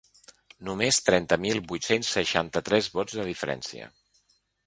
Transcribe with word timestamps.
Només 0.69 0.97
trenta 1.09 1.37
mil 1.43 1.59
vuit-cents 1.73 2.09
seixanta-tres 2.17 2.89
vots 2.97 3.19
de 3.21 3.27
diferència. 3.31 3.93